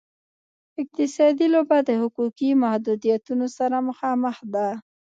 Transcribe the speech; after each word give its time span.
اقتصادي 0.81 1.45
لوبه 1.53 1.77
د 1.87 1.89
حقوقي 2.01 2.49
محدودیتونو 2.63 3.45
سره 3.57 3.75
مخامخ 3.89 4.37
ده. 4.53 4.67